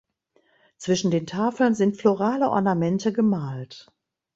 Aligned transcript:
Zwischen 0.79 1.11
den 1.11 1.27
Tafeln 1.27 1.75
sind 1.75 1.95
florale 1.95 2.49
Ornamente 2.49 3.13
gemalt. 3.13 3.91